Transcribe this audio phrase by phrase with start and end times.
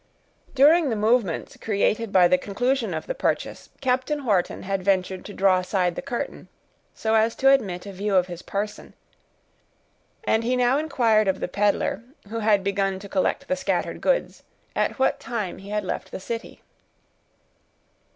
[0.55, 5.33] During the movements created by the conclusion of the purchase, Captain Wharton had ventured to
[5.35, 6.47] draw aside the curtain,
[6.95, 8.95] so as to admit a view of his person,
[10.23, 14.41] and he now inquired of the peddler, who had begun to collect the scattered goods,
[14.75, 16.63] at what time he had left the city.